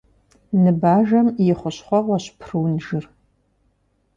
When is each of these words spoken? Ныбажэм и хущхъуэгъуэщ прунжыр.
Ныбажэм 0.63 1.27
и 1.51 1.53
хущхъуэгъуэщ 1.59 2.25
прунжыр. 2.39 3.05